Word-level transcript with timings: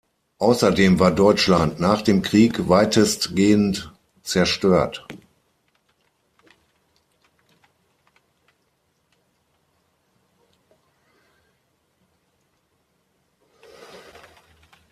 Außerdem 0.39 0.99
war 0.99 1.11
Deutschland 1.11 1.79
nach 1.79 2.01
dem 2.01 2.23
Krieg 2.23 2.67
weitestgehend 2.67 3.93
zerstört. 4.23 5.05